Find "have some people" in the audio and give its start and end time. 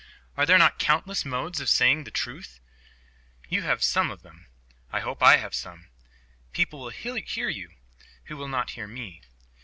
5.37-6.79